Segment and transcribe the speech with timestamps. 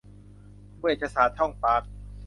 [0.79, 1.83] เวชศาสตร์ช่องปาก